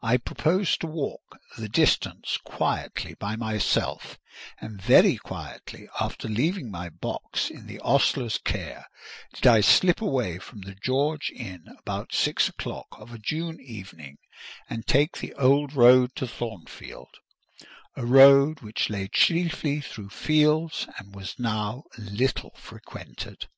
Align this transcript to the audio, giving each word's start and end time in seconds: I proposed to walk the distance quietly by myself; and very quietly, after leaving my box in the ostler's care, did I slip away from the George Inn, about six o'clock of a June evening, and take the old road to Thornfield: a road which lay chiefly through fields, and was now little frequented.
I 0.00 0.16
proposed 0.16 0.80
to 0.82 0.86
walk 0.86 1.38
the 1.58 1.68
distance 1.68 2.38
quietly 2.44 3.14
by 3.14 3.34
myself; 3.34 4.16
and 4.60 4.80
very 4.80 5.16
quietly, 5.16 5.88
after 6.00 6.28
leaving 6.28 6.70
my 6.70 6.88
box 6.88 7.50
in 7.50 7.66
the 7.66 7.80
ostler's 7.80 8.38
care, 8.38 8.86
did 9.32 9.44
I 9.44 9.62
slip 9.62 10.00
away 10.00 10.38
from 10.38 10.60
the 10.60 10.76
George 10.76 11.32
Inn, 11.34 11.64
about 11.80 12.14
six 12.14 12.48
o'clock 12.48 12.86
of 12.92 13.12
a 13.12 13.18
June 13.18 13.58
evening, 13.60 14.18
and 14.70 14.86
take 14.86 15.16
the 15.18 15.34
old 15.34 15.72
road 15.72 16.14
to 16.14 16.28
Thornfield: 16.28 17.16
a 17.96 18.06
road 18.06 18.60
which 18.60 18.88
lay 18.88 19.08
chiefly 19.08 19.80
through 19.80 20.10
fields, 20.10 20.86
and 20.96 21.12
was 21.12 21.40
now 21.40 21.82
little 21.98 22.52
frequented. 22.54 23.48